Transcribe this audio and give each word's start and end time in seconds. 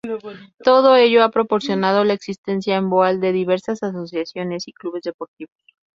Todo 0.63 0.95
ello 0.95 1.23
ha 1.23 1.29
propiciado 1.29 2.03
la 2.03 2.13
existencia 2.13 2.75
en 2.75 2.89
Boal 2.89 3.19
de 3.19 3.31
diversas 3.31 3.83
asociaciones 3.83 4.67
y 4.67 4.73
clubes 4.73 5.03
deportivos. 5.03 5.53